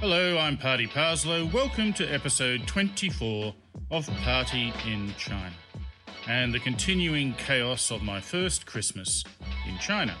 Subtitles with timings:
[0.00, 1.50] Hello, I'm Party Parslow.
[1.52, 3.54] Welcome to episode 24
[3.92, 5.52] of Party in China
[6.26, 9.22] and the continuing chaos of my first Christmas
[9.68, 10.16] in China.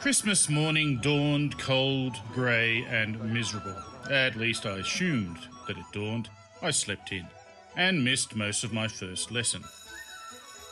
[0.00, 3.76] Christmas morning dawned cold, grey, and miserable.
[4.10, 6.30] At least I assumed that it dawned.
[6.62, 7.26] I slept in
[7.76, 9.62] and missed most of my first lesson.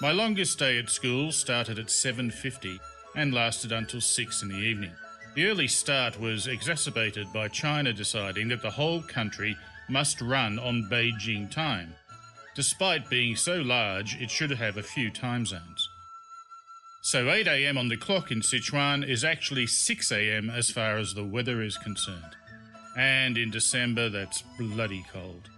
[0.00, 2.80] My longest day at school started at 7:50
[3.16, 4.92] and lasted until 6 in the evening.
[5.34, 9.56] The early start was exacerbated by China deciding that the whole country
[9.88, 11.94] must run on Beijing time.
[12.54, 15.88] Despite being so large, it should have a few time zones.
[17.02, 21.14] So 8 am on the clock in Sichuan is actually 6 am as far as
[21.14, 22.36] the weather is concerned.
[22.96, 25.50] And in December, that's bloody cold.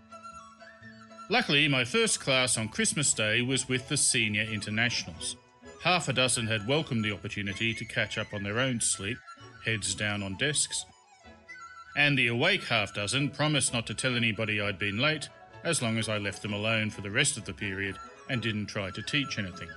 [1.30, 5.36] Luckily, my first class on Christmas Day was with the senior internationals.
[5.82, 9.18] Half a dozen had welcomed the opportunity to catch up on their own sleep,
[9.64, 10.84] heads down on desks.
[11.96, 15.28] And the awake half dozen promised not to tell anybody I'd been late,
[15.62, 17.96] as long as I left them alone for the rest of the period
[18.28, 19.68] and didn't try to teach anything.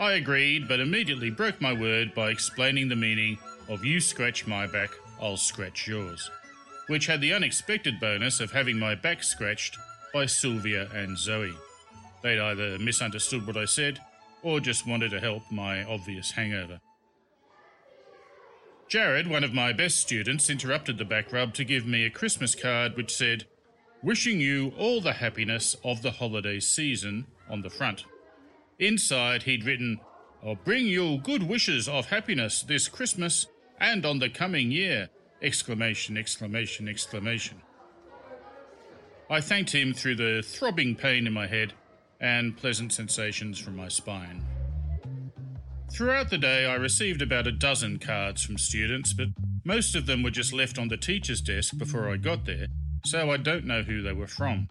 [0.00, 4.66] I agreed, but immediately broke my word by explaining the meaning of you scratch my
[4.66, 6.30] back, I'll scratch yours,
[6.88, 9.76] which had the unexpected bonus of having my back scratched
[10.12, 11.54] by Sylvia and Zoe.
[12.22, 14.00] They'd either misunderstood what I said
[14.42, 16.80] or just wanted to help my obvious hangover.
[18.88, 22.54] Jared, one of my best students, interrupted the back rub to give me a Christmas
[22.54, 23.44] card which said,
[24.02, 28.04] Wishing you all the happiness of the holiday season on the front.
[28.78, 30.00] Inside, he'd written,
[30.44, 33.46] I'll bring you good wishes of happiness this Christmas
[33.80, 35.08] and on the coming year!
[35.42, 37.60] Exclamation, exclamation, exclamation.
[39.30, 41.74] I thanked him through the throbbing pain in my head
[42.20, 44.44] and pleasant sensations from my spine.
[45.92, 49.28] Throughout the day, I received about a dozen cards from students, but
[49.64, 52.66] most of them were just left on the teacher's desk before I got there,
[53.06, 54.68] so I don't know who they were from.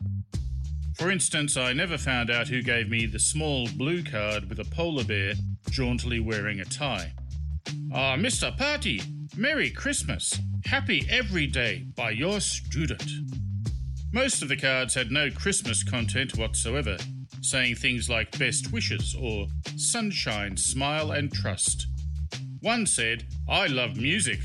[0.95, 4.65] For instance, I never found out who gave me the small blue card with a
[4.65, 5.33] polar bear
[5.69, 7.13] jauntily wearing a tie.
[7.93, 8.55] Ah, Mr.
[8.57, 9.01] Party,
[9.35, 10.39] Merry Christmas!
[10.65, 13.03] Happy every day by your student.
[14.11, 16.97] Most of the cards had no Christmas content whatsoever,
[17.41, 21.87] saying things like best wishes or sunshine, smile, and trust.
[22.61, 24.39] One said, I love music.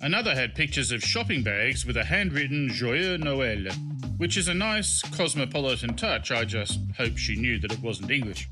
[0.00, 3.72] Another had pictures of shopping bags with a handwritten Joyeux Noël,
[4.18, 6.30] which is a nice cosmopolitan touch.
[6.30, 8.48] I just hope she knew that it wasn't English.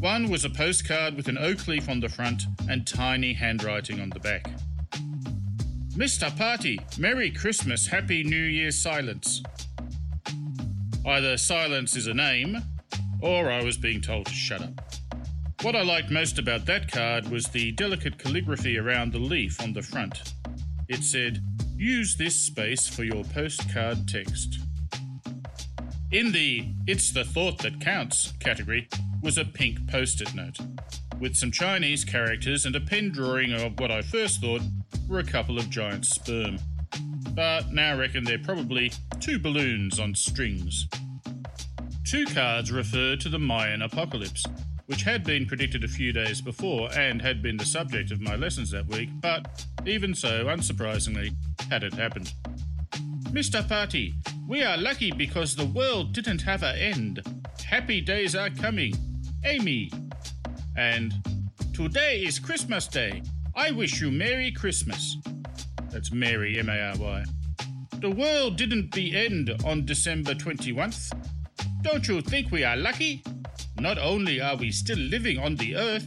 [0.00, 4.10] One was a postcard with an oak leaf on the front and tiny handwriting on
[4.10, 4.46] the back.
[5.96, 6.36] Mr.
[6.36, 9.42] Party, Merry Christmas, Happy New Year silence.
[11.06, 12.56] Either silence is a name,
[13.20, 14.80] or I was being told to shut up.
[15.62, 19.72] What I liked most about that card was the delicate calligraphy around the leaf on
[19.74, 20.34] the front.
[20.88, 21.42] It said,
[21.76, 24.60] Use this space for your postcard text.
[26.10, 28.88] In the It's the Thought That Counts category
[29.22, 30.58] was a pink post it note,
[31.20, 34.62] with some Chinese characters and a pen drawing of what I first thought
[35.08, 36.58] were a couple of giant sperm.
[37.34, 38.92] But now I reckon they're probably
[39.24, 40.86] two balloons on strings.
[42.04, 44.44] Two cards refer to the Mayan apocalypse,
[44.84, 48.36] which had been predicted a few days before and had been the subject of my
[48.36, 51.34] lessons that week, but even so, unsurprisingly,
[51.70, 52.34] had it happened.
[53.30, 53.66] Mr.
[53.66, 54.12] Party,
[54.46, 57.22] we are lucky because the world didn't have an end.
[57.64, 58.92] Happy days are coming.
[59.46, 59.90] Amy.
[60.76, 61.14] And
[61.72, 63.22] today is Christmas Day.
[63.56, 65.16] I wish you Merry Christmas.
[65.90, 67.24] That's Mary, M A R Y.
[68.04, 71.26] The world didn't be end on December 21st.
[71.80, 73.24] Don't you think we are lucky?
[73.80, 76.06] Not only are we still living on the earth,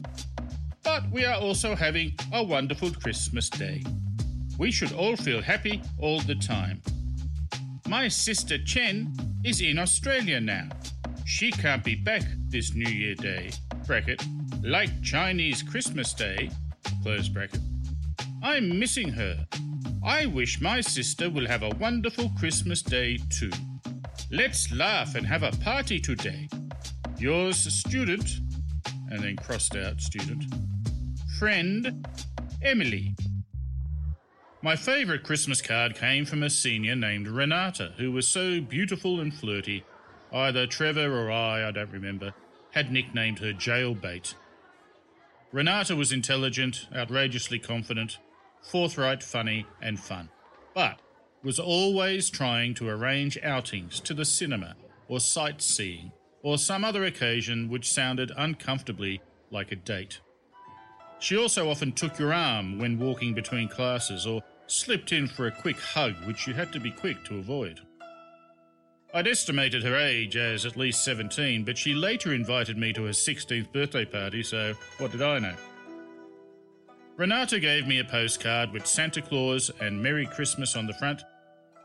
[0.83, 3.83] but we are also having a wonderful Christmas day.
[4.59, 6.83] We should all feel happy all the time.
[7.87, 9.11] My sister Chen
[9.43, 10.69] is in Australia now.
[11.25, 13.49] She can't be back this New Year Day,
[13.87, 14.23] bracket,
[14.61, 16.51] like Chinese Christmas Day,
[17.01, 17.61] close bracket.
[18.43, 19.47] I'm missing her.
[20.07, 23.51] I wish my sister will have a wonderful Christmas Day too.
[24.31, 26.47] Let's laugh and have a party today.
[27.19, 28.39] Yours, student,
[29.11, 30.45] and then crossed out student,
[31.37, 32.07] friend,
[32.61, 33.15] Emily.
[34.61, 39.33] My favourite Christmas card came from a senior named Renata, who was so beautiful and
[39.33, 39.83] flirty.
[40.31, 42.33] Either Trevor or I, I don't remember,
[42.71, 44.35] had nicknamed her Jailbait.
[45.51, 48.19] Renata was intelligent, outrageously confident,
[48.61, 50.29] forthright, funny, and fun,
[50.73, 50.99] but
[51.43, 54.75] was always trying to arrange outings to the cinema
[55.07, 56.11] or sightseeing
[56.43, 59.21] or some other occasion which sounded uncomfortably
[59.51, 60.19] like a date.
[61.19, 65.51] She also often took your arm when walking between classes or slipped in for a
[65.51, 67.79] quick hug, which you had to be quick to avoid.
[69.13, 73.11] I'd estimated her age as at least 17, but she later invited me to her
[73.11, 75.55] 16th birthday party, so what did I know?
[77.17, 81.23] Renata gave me a postcard with Santa Claus and Merry Christmas on the front,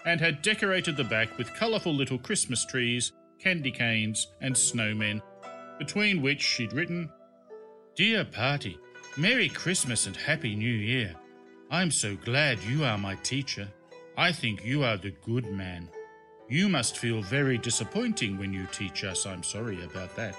[0.04, 5.22] and had decorated the back with colourful little Christmas trees, candy canes, and snowmen,
[5.78, 7.08] between which she'd written,
[7.96, 8.78] Dear Party,
[9.16, 11.14] Merry Christmas and Happy New Year.
[11.70, 13.66] I'm so glad you are my teacher.
[14.18, 15.88] I think you are the good man.
[16.50, 19.24] You must feel very disappointing when you teach us.
[19.24, 20.36] I'm sorry about that.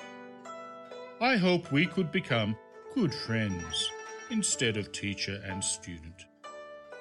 [1.20, 2.56] I hope we could become
[2.94, 3.90] good friends
[4.34, 6.26] instead of teacher and student.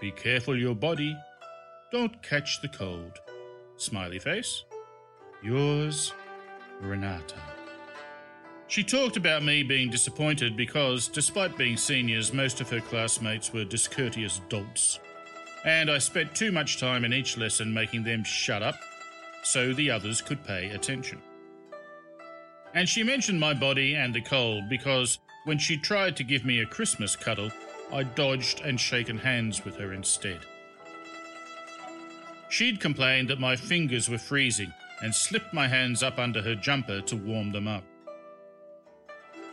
[0.02, 1.16] Be careful your body.
[1.90, 3.18] Don't catch the cold.
[3.78, 4.64] Smiley face.
[5.42, 6.12] Yours,
[6.80, 7.40] Renata.
[8.68, 13.64] She talked about me being disappointed because, despite being seniors, most of her classmates were
[13.64, 15.00] discourteous dolts.
[15.64, 18.76] And I spent too much time in each lesson making them shut up
[19.42, 21.20] so the others could pay attention.
[22.74, 26.60] And she mentioned my body and the cold because when she tried to give me
[26.60, 27.50] a Christmas cuddle,
[27.92, 30.40] I dodged and shaken hands with her instead.
[32.48, 34.72] She'd complained that my fingers were freezing
[35.02, 37.84] and slipped my hands up under her jumper to warm them up.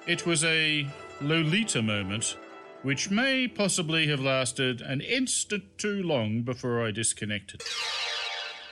[0.05, 0.87] It was a
[1.21, 2.37] Lolita moment,
[2.83, 7.61] which may possibly have lasted an instant too long before I disconnected.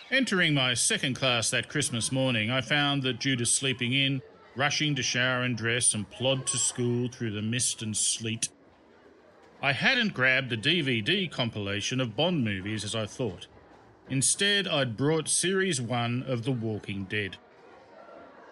[0.09, 4.21] Entering my second class that Christmas morning, I found that Judas sleeping in,
[4.57, 8.49] rushing to shower and dress and plod to school through the mist and sleet.
[9.61, 13.47] I hadn't grabbed the DVD compilation of Bond movies as I thought.
[14.09, 17.37] Instead, I'd brought Series 1 of The Walking Dead.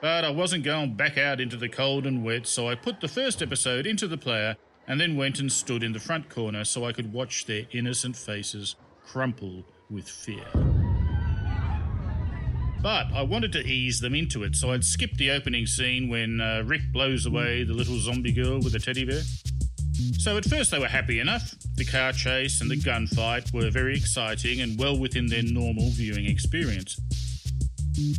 [0.01, 3.07] But I wasn't going back out into the cold and wet, so I put the
[3.07, 4.57] first episode into the player
[4.87, 8.15] and then went and stood in the front corner so I could watch their innocent
[8.15, 10.45] faces crumple with fear.
[12.85, 16.39] But I wanted to ease them into it, so I'd skip the opening scene when
[16.39, 19.23] uh, Rick blows away the little zombie girl with a teddy bear.
[20.19, 21.55] So at first they were happy enough.
[21.77, 26.27] The car chase and the gunfight were very exciting and well within their normal viewing
[26.27, 26.99] experience.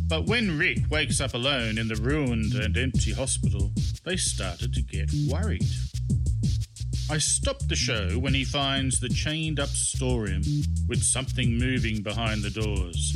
[0.09, 3.71] But when Rick wakes up alone in the ruined and empty hospital,
[4.03, 5.63] they started to get worried.
[7.09, 10.41] I stopped the show when he finds the chained up storeroom
[10.89, 13.13] with something moving behind the doors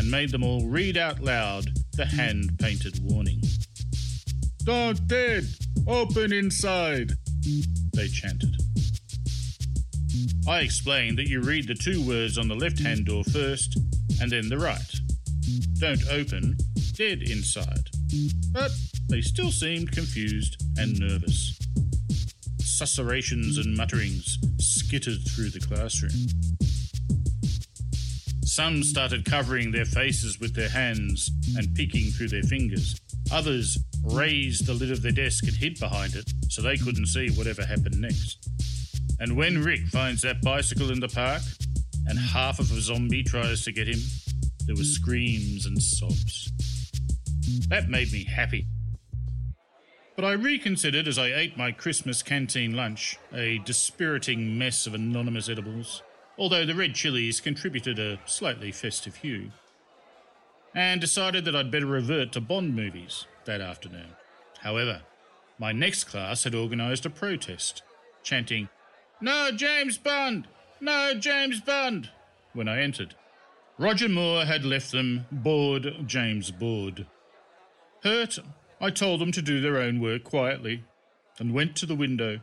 [0.00, 3.38] and made them all read out loud the hand painted warning.
[4.64, 5.44] Don't dead!
[5.86, 7.12] Open inside!
[7.92, 8.56] They chanted.
[10.48, 13.78] I explained that you read the two words on the left hand door first
[14.22, 14.94] and then the right.
[15.78, 16.56] Don't open,
[16.94, 17.90] dead inside.
[18.52, 18.72] But
[19.10, 21.58] they still seemed confused and nervous
[22.62, 26.49] susurrations and mutterings skittered through the classroom.
[28.60, 32.94] Some started covering their faces with their hands and peeking through their fingers.
[33.32, 37.30] Others raised the lid of their desk and hid behind it so they couldn't see
[37.30, 38.50] whatever happened next.
[39.18, 41.40] And when Rick finds that bicycle in the park
[42.06, 44.00] and half of a zombie tries to get him,
[44.66, 46.52] there were screams and sobs.
[47.68, 48.66] That made me happy
[50.16, 55.48] but I reconsidered as I ate my Christmas canteen lunch, a dispiriting mess of anonymous
[55.48, 56.02] edibles,
[56.40, 59.52] although the red chilies contributed a slightly festive hue,
[60.74, 64.14] and decided that I'd better revert to Bond movies that afternoon.
[64.60, 65.02] However,
[65.58, 67.82] my next class had organised a protest,
[68.22, 68.70] chanting,
[69.20, 70.48] No James Bond!
[70.80, 72.08] No James Bond!
[72.54, 73.14] when I entered.
[73.76, 77.06] Roger Moore had left them bored James Board.
[78.02, 78.38] Hurt,
[78.80, 80.84] I told them to do their own work quietly,
[81.38, 82.40] and went to the window,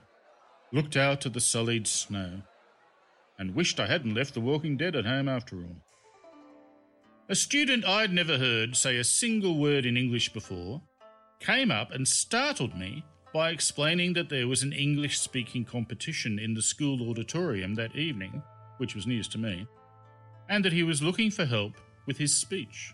[0.72, 2.42] looked out at the sullied snow,
[3.40, 5.76] and wished I hadn't left The Walking Dead at home after all.
[7.30, 10.82] A student I'd never heard say a single word in English before
[11.40, 13.04] came up and startled me
[13.34, 18.42] by explaining that there was an English speaking competition in the school auditorium that evening,
[18.78, 19.68] which was news to me,
[20.50, 21.74] and that he was looking for help
[22.06, 22.94] with his speech.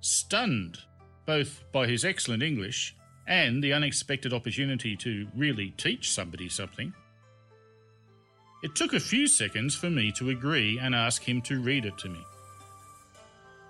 [0.00, 0.78] Stunned
[1.26, 2.94] both by his excellent English
[3.26, 6.92] and the unexpected opportunity to really teach somebody something.
[8.64, 11.98] It took a few seconds for me to agree and ask him to read it
[11.98, 12.24] to me.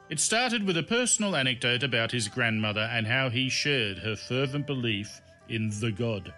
[0.09, 4.69] It started with a personal anecdote about his grandmother and how he shared her fervent
[4.69, 6.33] belief in the God.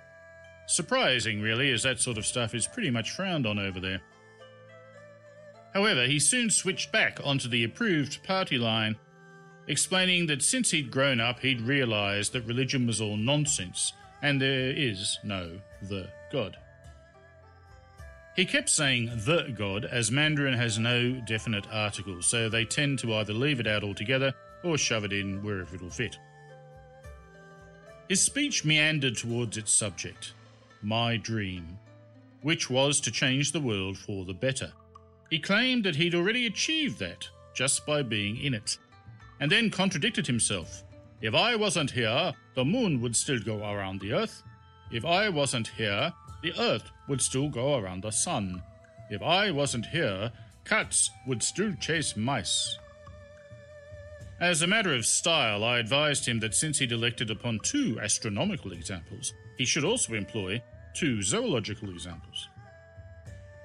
[0.67, 4.01] Surprising, really, as that sort of stuff is pretty much frowned on over there.
[5.75, 8.97] However, he soon switched back onto the approved party line
[9.69, 14.71] explaining that since he'd grown up, he'd realised that religion was all nonsense and there
[14.71, 16.57] is no the God.
[18.37, 23.15] He kept saying the God as Mandarin has no definite article, so they tend to
[23.15, 26.19] either leave it out altogether or shove it in wherever it'll fit.
[28.11, 30.35] His speech meandered towards its subject,
[30.83, 31.79] my dream,
[32.43, 34.71] which was to change the world for the better.
[35.31, 38.77] He claimed that he'd already achieved that just by being in it,
[39.41, 40.85] and then contradicted himself.
[41.23, 44.43] If I wasn't here, the moon would still go around the earth.
[44.91, 46.13] If I wasn't here,
[46.43, 48.63] the earth would still go around the sun.
[49.11, 50.33] If I wasn't here,
[50.65, 52.79] cats would still chase mice.
[54.41, 58.73] As a matter of style, I advised him that since he'd elected upon two astronomical
[58.73, 60.63] examples, he should also employ
[60.95, 62.49] two zoological examples.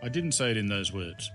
[0.01, 1.30] I didn't say it in those words.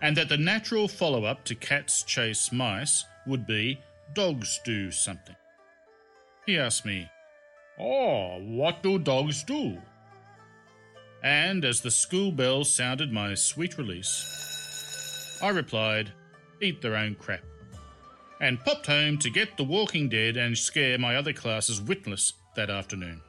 [0.00, 3.80] And that the natural follow up to cats chase mice would be
[4.14, 5.36] dogs do something.
[6.46, 7.10] He asked me,
[7.78, 9.78] Oh, what do dogs do?
[11.22, 16.12] And as the school bell sounded my sweet release, I replied,
[16.60, 17.42] Eat their own crap
[18.40, 22.70] and popped home to get The Walking Dead and scare my other classes witless that
[22.70, 23.20] afternoon.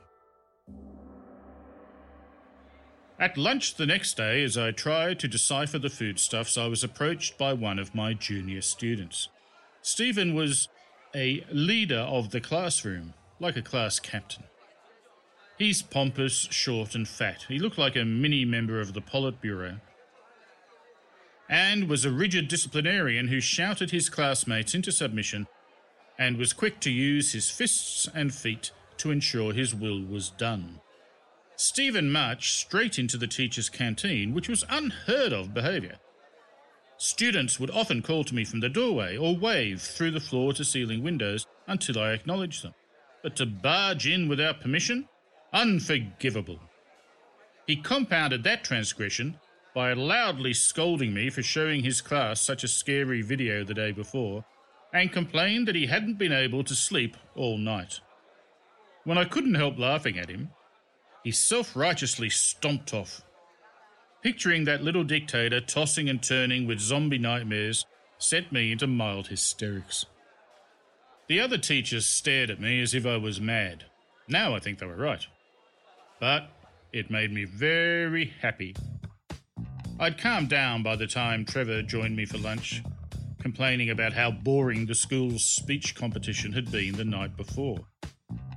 [3.19, 7.37] At lunch the next day, as I tried to decipher the foodstuffs, I was approached
[7.37, 9.29] by one of my junior students.
[9.81, 10.67] Stephen was
[11.15, 14.43] a leader of the classroom, like a class captain.
[15.57, 17.45] He's pompous, short, and fat.
[17.47, 19.79] He looked like a mini member of the Politburo
[21.49, 25.47] and was a rigid disciplinarian who shouted his classmates into submission
[26.19, 30.81] and was quick to use his fists and feet to ensure his will was done.
[31.55, 35.97] Stephen marched straight into the teacher's canteen, which was unheard of behaviour.
[36.97, 40.65] Students would often call to me from the doorway or wave through the floor to
[40.65, 42.73] ceiling windows until I acknowledged them.
[43.23, 45.07] But to barge in without permission?
[45.53, 46.59] Unforgivable.
[47.65, 49.39] He compounded that transgression
[49.75, 54.43] by loudly scolding me for showing his class such a scary video the day before,
[54.93, 57.99] and complained that he hadn't been able to sleep all night.
[59.03, 60.49] When I couldn't help laughing at him,
[61.23, 63.21] he self righteously stomped off.
[64.23, 67.85] Picturing that little dictator tossing and turning with zombie nightmares
[68.17, 70.05] sent me into mild hysterics.
[71.27, 73.85] The other teachers stared at me as if I was mad.
[74.27, 75.25] Now I think they were right.
[76.19, 76.49] But
[76.93, 78.75] it made me very happy
[79.99, 82.83] I'd calmed down by the time Trevor joined me for lunch,
[83.41, 87.79] complaining about how boring the school's speech competition had been the night before.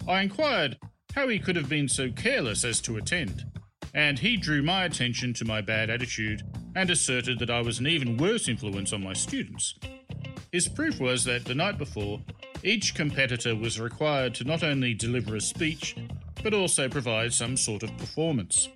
[0.07, 0.77] I inquired
[1.15, 3.47] how he could have been so careless as to attend,
[3.95, 6.43] and he drew my attention to my bad attitude
[6.77, 9.79] and asserted that I was an even worse influence on my students.
[10.53, 12.21] His proof was that the night before,
[12.63, 15.97] each competitor was required to not only deliver a speech,
[16.43, 18.69] but also provide some sort of performance.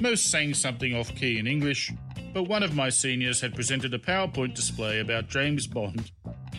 [0.00, 1.92] Most sang something off key in English,
[2.32, 6.10] but one of my seniors had presented a PowerPoint display about James Bond,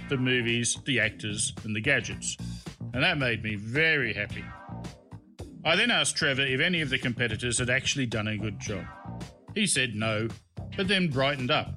[0.09, 2.37] the movies, the actors, and the gadgets,
[2.93, 4.43] and that made me very happy.
[5.65, 8.85] I then asked Trevor if any of the competitors had actually done a good job.
[9.53, 10.27] He said no,
[10.77, 11.73] but then brightened up.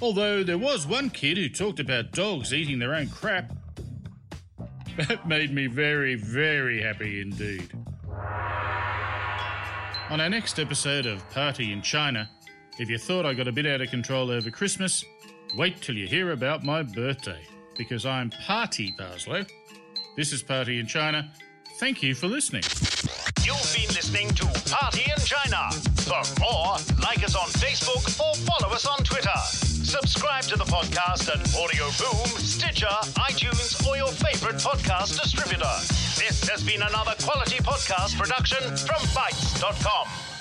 [0.00, 3.52] Although there was one kid who talked about dogs eating their own crap.
[4.96, 7.72] That made me very, very happy indeed.
[10.10, 12.28] On our next episode of Party in China,
[12.78, 15.04] if you thought I got a bit out of control over Christmas,
[15.56, 17.40] wait till you hear about my birthday,
[17.78, 19.46] because I'm Party Parslow.
[20.16, 21.32] This is Party in China.
[21.78, 22.64] Thank you for listening.
[23.42, 25.70] You've been listening to Party in China.
[26.02, 29.71] For more, like us on Facebook or follow us on Twitter.
[29.92, 32.86] Subscribe to the podcast at Audio Boom, Stitcher,
[33.28, 35.68] iTunes, or your favorite podcast distributor.
[36.16, 40.31] This has been another quality podcast production from Bitesz.com.